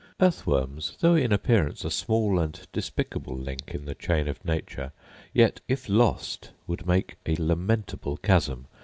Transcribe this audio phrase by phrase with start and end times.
[0.19, 4.93] Earth worms, though in appearance a small and despicable link in the chain of nature,
[5.31, 8.65] yet, if lost, would make a lamentable chasm.